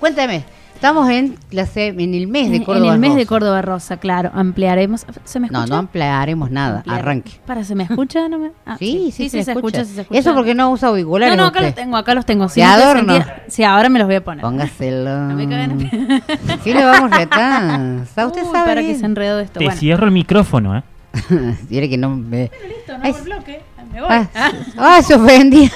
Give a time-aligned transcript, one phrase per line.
[0.00, 3.26] Cuéntame, estamos en, la, se- en el mes de Córdoba En el mes de.
[3.26, 4.30] Córdoba Rosa, claro.
[4.32, 5.04] Ampliaremos.
[5.24, 5.74] ¿Se me No, escucha?
[5.74, 7.32] no ampliaremos nada, Ampliar- arranque.
[7.46, 8.28] Para, ¿se me escucha?
[8.28, 9.84] No me- ah, Sí, sí, se, escucha.
[9.84, 10.18] sí se escucha.
[10.18, 11.66] Eso porque no usa auriculares No, no, acá usted.
[11.68, 12.48] los tengo, acá los tengo.
[12.48, 13.14] Si te adorno.
[13.14, 14.40] sentía- Sí, ahora me los voy a poner.
[14.42, 15.18] Póngaselo.
[15.28, 16.22] No me caguen.
[16.64, 18.02] Sí, le vamos retando.
[18.02, 18.92] Usted Uy, sabe para bien.
[18.94, 19.58] que se enredó esto.
[19.58, 19.78] Te Bueno.
[19.78, 20.82] cierro el micrófono, ¿eh?
[21.68, 22.50] Quiere que no me...
[22.66, 23.60] Listo, no Ay, hago el bloque.
[23.92, 24.08] Me voy.
[24.10, 24.50] Ah, Ah.
[24.78, 25.68] ah, se ofendió.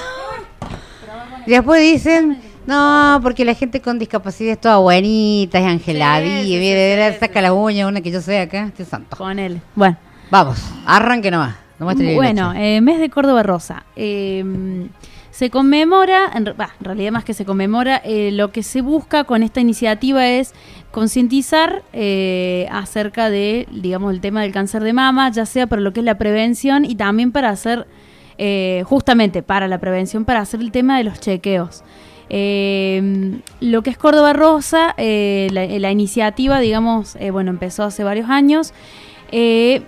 [1.45, 6.59] Y después dicen, no, porque la gente con discapacidad es toda buenita, es angeladilla, Sí,
[6.59, 9.15] sí, sí, saca la uña, una que yo sé acá, este santo.
[9.17, 9.61] Con él.
[9.75, 9.97] Bueno.
[10.31, 11.55] Vamos, arranque nomás.
[11.77, 13.83] No Bueno, eh, mes de Córdoba Rosa.
[13.95, 14.43] Eh,
[15.35, 19.25] se conmemora, en, bah, en realidad más que se conmemora, eh, lo que se busca
[19.25, 20.53] con esta iniciativa es
[20.91, 25.91] concientizar eh, acerca de, digamos, el tema del cáncer de mama, ya sea para lo
[25.91, 27.85] que es la prevención y también para hacer,
[28.37, 31.83] eh, justamente para la prevención, para hacer el tema de los chequeos.
[32.29, 38.29] Eh, lo que es Córdoba Rosa, eh, la, iniciativa, digamos, eh, bueno, empezó hace varios
[38.29, 38.73] años.
[39.31, 39.83] Eh,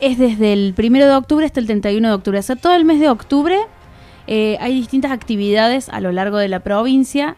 [0.00, 2.38] es desde el 1 de octubre hasta el 31 de octubre.
[2.38, 3.58] O sea, todo el mes de octubre
[4.28, 7.36] hay distintas actividades a lo largo de la provincia.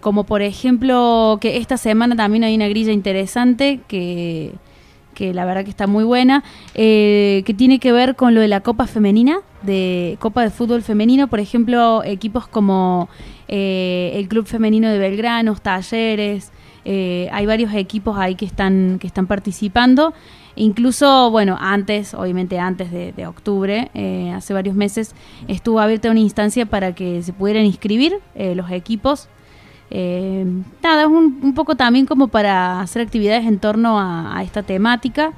[0.00, 4.52] como por ejemplo que esta semana también hay una grilla interesante que,
[5.14, 6.42] que la verdad que está muy buena,
[6.74, 10.82] eh, que tiene que ver con lo de la Copa Femenina, de Copa de Fútbol
[10.82, 13.08] Femenino, por ejemplo, equipos como
[13.48, 16.52] eh, el Club Femenino de Belgrano, Talleres,
[16.84, 20.14] eh, hay varios equipos ahí que están, que están participando.
[20.54, 23.90] Incluso, bueno, antes, obviamente antes de, de octubre,
[24.34, 25.14] hace varios meses,
[25.48, 29.30] estuvo abierta una instancia para que se pudieran inscribir los equipos.
[29.94, 30.46] Eh,
[30.82, 35.34] nada, es un, un poco también como para hacer actividades en torno a, esta temática.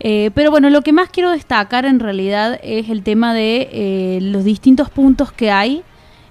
[0.00, 4.18] Eh, pero bueno, lo que más quiero destacar en realidad es el tema de eh,
[4.22, 5.84] los distintos puntos que hay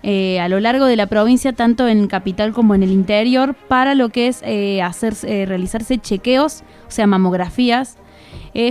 [0.04, 4.10] a lo largo de la provincia, tanto en capital como en el interior, para lo
[4.10, 7.98] que es realizarse chequeos, o sea, mamografías,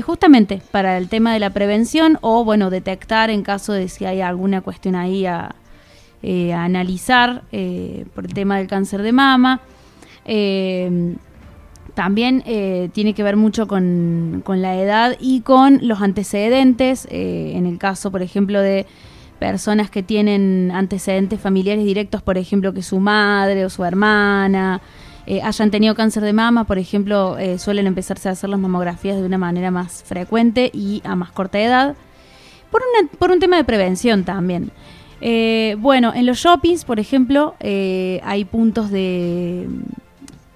[0.04, 4.20] justamente para el tema de la prevención o, bueno, detectar en caso de si hay
[4.20, 5.54] alguna cuestión ahí a,
[6.22, 9.60] eh, a analizar eh, por el tema del cáncer de mama.
[10.24, 11.16] Eh,
[11.94, 12.42] también
[12.92, 17.06] tiene que ver mucho con, con la edad y con los antecedentes.
[17.10, 18.86] en el caso, por ejemplo, de
[19.38, 24.80] personas que tienen antecedentes familiares directos, por ejemplo, que su madre o su hermana
[25.42, 29.38] hayan tenido cáncer de mama, por ejemplo, suelen empezarse a hacer las mamografías de una
[29.38, 31.96] manera más frecuente y a más corta edad.
[32.70, 34.70] Por, una- por un tema de prevención también.
[35.20, 39.68] Eh, bueno, en los shoppings, por ejemplo, eh, hay puntos de,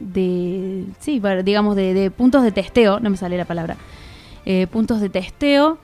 [0.00, 3.76] de sí, digamos, de, puntos de testeo, no me sale la palabra,
[4.46, 5.78] eh, puntos de testeo.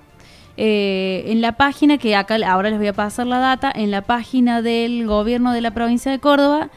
[0.56, 4.60] en la página, que acá ahora les voy a pasar la data, en la página
[4.62, 6.69] del gobierno de la provincia de Córdoba,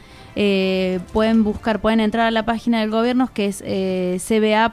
[1.12, 3.62] pueden buscar, pueden entrar a la página del gobierno que es
[4.26, 4.66] cba.gov.ar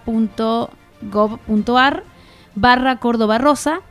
[2.55, 3.81] barra Córdoba Rosa.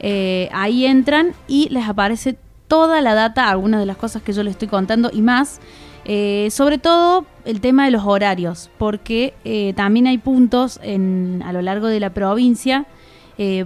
[0.00, 2.36] Eh, ahí entran y les aparece
[2.68, 5.60] toda la data, algunas de las cosas que yo les estoy contando y más.
[6.04, 11.60] Eh, sobre todo el tema de los horarios, porque eh, también hay puntos a lo
[11.60, 12.86] largo de la provincia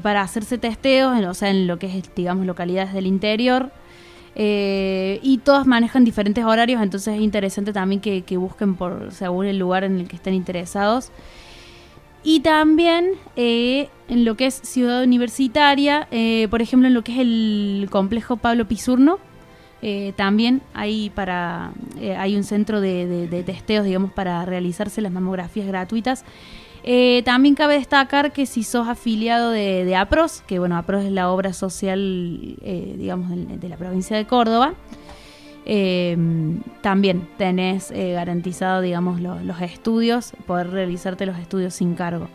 [0.02, 3.70] para hacerse testeos, o sea, en lo que es, digamos, localidades del interior.
[4.34, 9.58] y todas manejan diferentes horarios, entonces es interesante también que, que busquen por según el
[9.58, 11.10] lugar en el que estén interesados.
[12.24, 17.12] Y también eh, en lo que es ciudad universitaria, eh, por ejemplo, en lo que
[17.12, 19.18] es el complejo Pablo Pisurno,
[19.82, 21.72] eh, también hay, para,
[22.16, 26.24] hay un centro de, de- testeos, digamos, para realizarse las mamografías gratuitas.
[27.24, 31.30] También cabe destacar que si sos afiliado de, de APROS, que bueno, APROS es la
[31.30, 34.74] obra social, digamos, de la provincia de Córdoba,
[35.64, 36.16] eh,
[36.80, 42.28] también tenés eh, garantizado, digamos, lo- los estudios, poder realizarte los estudios sin cargo.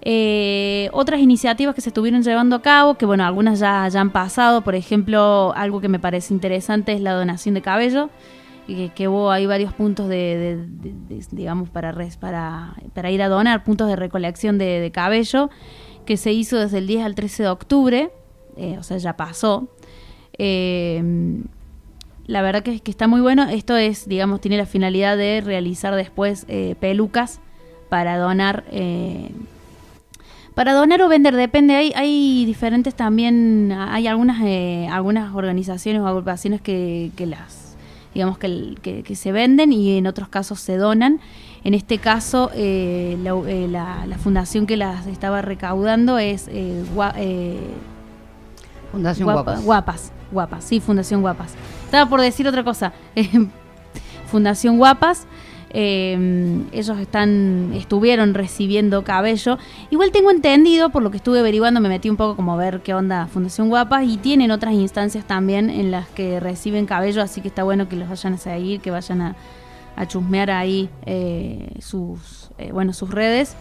[0.00, 4.10] Eh, otras iniciativas que se estuvieron llevando a cabo, que bueno, algunas ya, ya han
[4.10, 8.08] pasado, por ejemplo, algo que me parece interesante es la donación de cabello,
[8.66, 10.64] que, que hubo varios puntos de,
[11.32, 11.90] digamos, para,
[13.10, 15.50] ir a donar, puntos de recolección de, cabello,
[16.06, 18.10] que se hizo desde el 10 al 13 de octubre,
[18.56, 19.68] eh, o sea, ya pasó.
[20.38, 21.02] Eh,
[22.28, 23.48] la verdad que, que está muy bueno.
[23.48, 27.40] Esto es, digamos, tiene la finalidad de realizar después eh, pelucas
[27.88, 28.62] para donar.
[28.70, 29.30] eh,
[30.54, 31.74] para donar o vender, depende.
[31.74, 33.72] Hay, hay diferentes también.
[33.72, 37.76] Hay algunas eh, algunas organizaciones o agrupaciones que, que las
[38.14, 41.20] digamos que, que, se venden y en otros casos se donan.
[41.64, 46.84] En este caso, eh, la, eh, la- fundación que las estaba recaudando es eh,
[47.16, 47.58] eh,
[48.92, 49.64] Fundación Guapa- Guapas.
[49.64, 51.54] Guapas, guapas, sí, Fundación Guapas.
[51.84, 52.92] Estaba por decir otra cosa.
[54.26, 55.26] Fundación Guapas.
[55.70, 59.58] Eh, ellos están estuvieron recibiendo cabello.
[59.90, 62.80] Igual tengo entendido, por lo que estuve averiguando, me metí un poco como a ver
[62.80, 67.42] qué onda Fundación Guapas y tienen otras instancias también en las que reciben cabello, así
[67.42, 69.36] que está bueno que los vayan a seguir, que vayan a,
[70.06, 73.54] chusmear ahí eh, sus, eh, bueno, sus redes.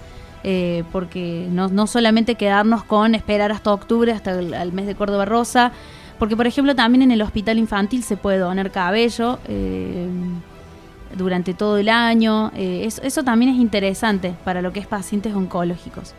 [0.44, 5.26] Eh, porque no, no, solamente quedarnos con esperar hasta octubre, hasta el, mes de Córdoba
[5.26, 5.72] Rosa,
[6.20, 9.40] porque por ejemplo también en el hospital infantil se puede donar cabello
[11.16, 12.52] durante todo el año.
[12.56, 16.14] Eh, eso, también es interesante para lo que es pacientes oncológicos.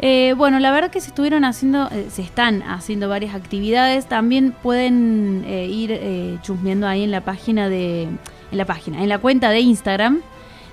[0.00, 4.06] Eh, bueno, la verdad que se estuvieron haciendo, eh, se están haciendo varias actividades.
[4.06, 9.50] También pueden ir chusmeando ahí en la página de, en la página, en la cuenta
[9.50, 10.20] de Instagram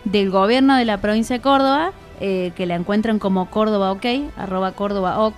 [0.04, 4.06] del gobierno de la provincia de Córdoba, que la encuentran como Córdoba OK,
[4.38, 5.36] arroba Córdoba OK.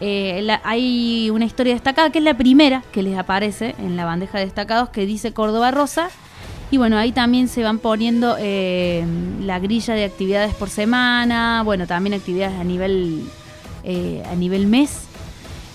[0.00, 4.44] hay una historia destacada que es la primera que les aparece en la bandeja de
[4.44, 6.10] destacados que dice Córdoba Rosa
[6.70, 9.04] y bueno, ahí también se van poniendo eh,
[9.40, 13.24] la grilla de actividades por semana, bueno, también actividades a nivel,
[13.84, 15.06] eh, a nivel mes.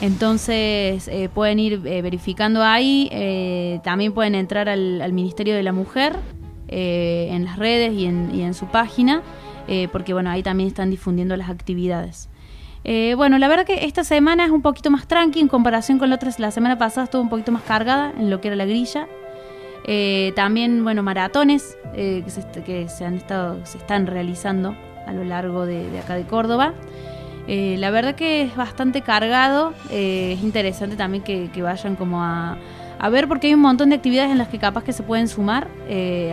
[0.01, 3.09] Entonces eh, pueden ir verificando ahí,
[3.83, 6.15] también pueden entrar al, Ministerio de la Mujer
[6.67, 9.21] en las redes y en su página,
[9.91, 12.29] porque bueno, ahí también están difundiendo las actividades.
[13.15, 16.15] bueno, la verdad que esta semana es un poquito más tranqui en comparación con la
[16.15, 16.31] otra.
[16.37, 19.07] La semana pasada estuvo un poquito más cargada en lo que era la grilla.
[19.85, 22.23] Eh, también, bueno, maratones eh,
[22.65, 24.75] que, se, han estado, se están realizando
[25.05, 26.73] a lo largo de, acá de Córdoba.
[27.47, 32.57] Eh, la verdad que es bastante cargado, es interesante también que, vayan como a,
[33.09, 35.67] ver porque hay un montón de actividades en las que capaz que se pueden sumar,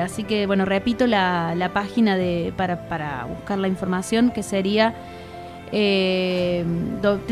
[0.02, 4.94] así que bueno, repito la, página de, para, para, buscar la información que sería
[5.72, 7.22] www.cba.gov.ar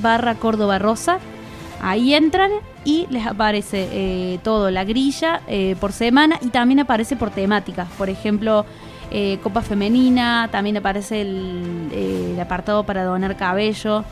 [0.00, 1.18] barra Córdoba Rosa
[1.80, 2.50] Ahí entran
[2.84, 7.88] y les aparece eh, todo, la grilla eh, por semana y también aparece por temáticas.
[7.96, 8.64] Por ejemplo,
[9.10, 14.04] eh, Copa Femenina, también aparece el, apartado para donar cabello.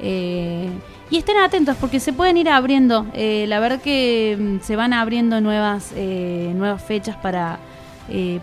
[0.00, 3.06] Y estén atentos porque se pueden ir abriendo.
[3.14, 7.58] la verdad que mm, se van abriendo nuevas, nuevas fechas para,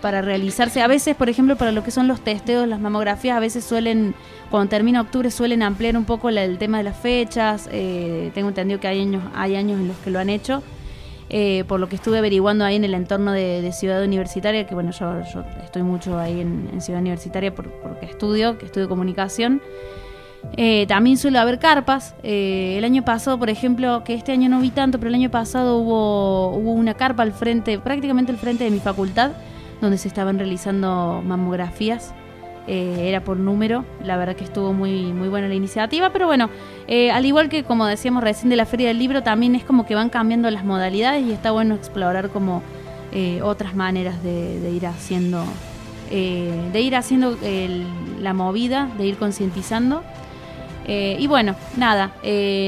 [0.01, 0.81] para realizarse.
[0.81, 4.15] A veces, por ejemplo, para lo que son los testeos, las mamografías, a veces suelen
[4.49, 7.67] cuando termina octubre suelen ampliar un poco el tema de las fechas.
[7.71, 10.63] Eh, tengo entendido que hay años, hay años en los que lo han hecho.
[11.29, 14.91] Eh, por lo que estuve averiguando ahí en el entorno de, Ciudad Universitaria, que bueno,
[14.91, 15.21] yo,
[15.63, 19.61] estoy mucho ahí en, Ciudad Universitaria porque estudio, que estudio comunicación.
[20.57, 22.15] Eh, también suele haber carpas.
[22.23, 25.77] el año pasado, por ejemplo, que este año no vi tanto, pero el año pasado
[25.77, 29.31] hubo, hubo una carpa al frente, prácticamente al frente de mi facultad,
[29.81, 32.13] donde se estaban realizando mamografías
[32.67, 36.49] eh, era por número, la verdad que estuvo muy, muy buena la iniciativa, pero bueno,
[36.87, 39.85] eh, al igual que como decíamos recién de la Feria del Libro, también es como
[39.85, 42.63] que van cambiando las modalidades y está bueno explorar como
[43.11, 45.43] eh, otras maneras de, ir haciendo,
[46.09, 47.37] de ir haciendo
[48.19, 50.01] la movida, de ir concientizando.
[50.87, 52.11] Y bueno, nada,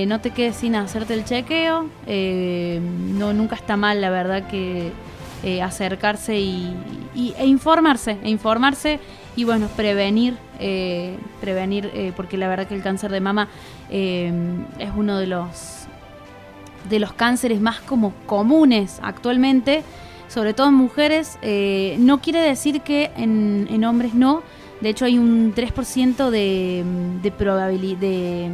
[0.07, 4.91] no te quedes sin hacerte el chequeo, no, nunca está mal la verdad que
[5.61, 6.75] acercarse y,
[7.37, 8.99] e informarse, e informarse
[9.37, 13.47] y bueno, prevenir, eh, prevenir, eh, porque la verdad que el cáncer de mama
[13.89, 14.33] eh,
[14.79, 15.85] es uno de los
[16.89, 19.83] de los cánceres más como comunes actualmente,
[20.27, 21.37] sobre todo en mujeres.
[21.99, 24.41] no quiere decir que en, hombres no.
[24.81, 26.83] De hecho, hay un 3% de,
[27.21, 28.51] de probabilidad, de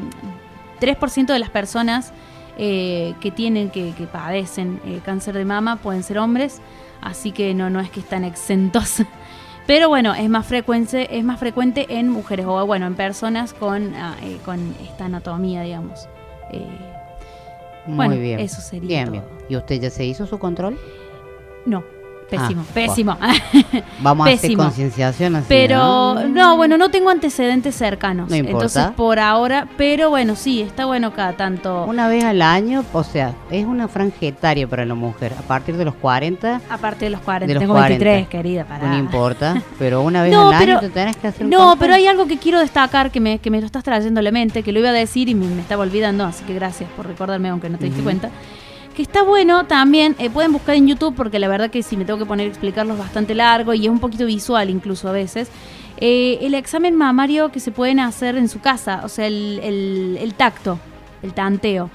[0.80, 2.14] 3% de las personas
[2.56, 6.62] que tienen, que, que padecen cáncer de mama pueden ser hombres.
[7.02, 9.02] Así que no, no es que están exentos
[9.66, 13.94] pero bueno, es más frecuente, es más frecuente en mujeres o bueno, en personas con,
[13.96, 16.08] ah, eh, con esta anatomía, digamos.
[16.52, 16.68] Eh,
[17.86, 18.40] Muy bueno, bien.
[18.40, 18.88] Eso sería.
[18.88, 19.24] Bien, bien.
[19.48, 20.78] ¿Y usted ya se hizo su control?
[21.66, 21.84] No.
[22.30, 23.18] Pésimo, ah, pésimo.
[24.00, 25.46] Vamos a hacer concienciación así.
[25.48, 26.56] Pero, ¿no?
[26.58, 28.30] bueno, no tengo antecedentes cercanos.
[28.30, 28.66] No importa.
[28.66, 31.86] Entonces, por ahora, pero bueno, sí, está bueno cada tanto.
[31.86, 35.34] Una vez al año, o sea, es una franja etaria para la mujer.
[35.38, 36.62] A partir de los 40.
[36.70, 37.60] A partir de los 40.
[37.60, 38.90] tengo 23, querida, para.
[38.90, 42.08] No importa, pero una vez al año te tenés que hacer un No, pero hay
[42.08, 44.72] algo que quiero destacar que me, que me lo estás trayendo a la mente, que
[44.72, 47.78] lo iba a decir y me, estaba olvidando, así que gracias por recordarme, aunque no
[47.78, 48.30] te diste cuenta
[48.94, 52.06] que está bueno también, eh, pueden buscar en YouTube porque la verdad que si me
[52.06, 55.12] tengo que poner a explicarlo es bastante largo y es un poquito visual incluso a
[55.12, 55.50] veces.
[55.98, 60.80] Eh, el examen mamario que se pueden hacer en su casa, o sea, el, tacto,
[61.22, 61.90] el tanteo.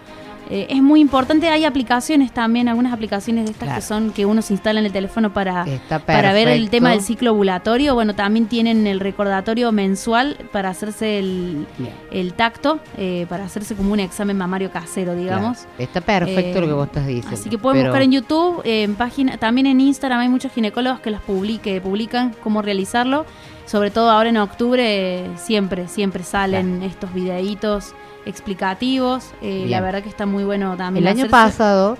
[0.50, 3.81] Eh, es muy importante, hay aplicaciones también, algunas aplicaciones de estas Claro.
[3.81, 5.67] que son que uno se instala en el teléfono para,
[6.07, 7.95] para ver el tema del ciclo ovulatorio.
[7.95, 11.67] Bueno, también tienen el recordatorio mensual para hacerse el,
[12.11, 15.59] el tacto, eh, para hacerse como un examen mamario casero, digamos.
[15.59, 15.75] Claro.
[15.78, 17.31] Está perfecto Eh, lo que vos estás diciendo.
[17.38, 20.50] Así que pueden pero- buscar en YouTube, eh, en página, también en Instagram hay muchos
[20.52, 23.26] ginecólogos que los publique, publican cómo realizarlo.
[23.67, 27.93] Sobre todo ahora en octubre eh, siempre, siempre salen estos videitos
[28.28, 29.32] explicativos.
[29.42, 31.06] Eh, la verdad que está muy bueno también.
[31.06, 31.97] El año pasado,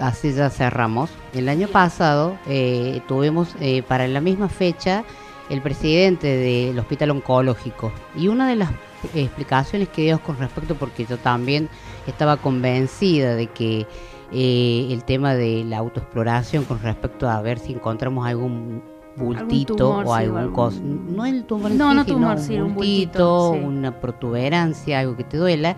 [0.00, 5.04] así ya cerramos, el año pasado eh, tuvimos eh, para la misma fecha
[5.48, 8.70] el presidente del Hospital Oncológico y una de las
[9.14, 11.68] explicaciones que dio con respecto, porque yo también
[12.06, 13.86] estaba convencida de que
[14.32, 18.82] eh, el tema de la autoexploración con respecto a ver si encontramos algún
[19.16, 22.74] bultito tumor, o algún algún- cos- no el tumor No, no tumor, un sí, un
[22.74, 23.58] bultito, bultito, sí.
[23.76, 25.76] una protuberancia, algo que te duela,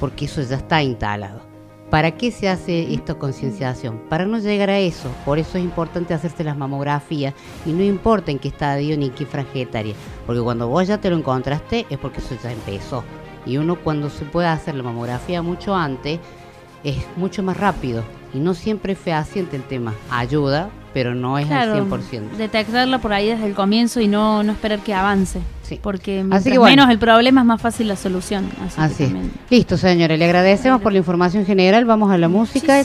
[0.00, 1.40] porque eso ya está instalado.
[1.90, 4.00] ¿Para qué se hace esta concienciación?
[4.08, 5.08] Para no llegar a eso.
[5.24, 7.32] Por eso es importante hacerse las mamografías
[7.64, 9.94] y no importa en qué estadio ni en qué franja etaria.
[10.26, 13.04] Porque cuando vos ya te lo encontraste es porque eso ya empezó.
[13.46, 16.18] Y uno cuando se puede hacer la mamografía mucho antes
[16.82, 18.02] es mucho más rápido.
[18.34, 19.94] Y no siempre es fehaciente el tema.
[20.10, 22.38] Ayuda, pero no es Claro, al 100%.
[22.38, 25.40] detectarla por ahí desde el comienzo y no, no esperar que avance.
[25.62, 25.78] Sí.
[25.82, 26.70] Porque Así mientras que bueno.
[26.84, 28.48] menos el problema es más fácil la solución.
[28.64, 29.12] Así, Así es.
[29.50, 30.18] Listo, señores.
[30.18, 31.84] Le agradecemos por la información general.
[31.84, 32.80] Vamos a la música.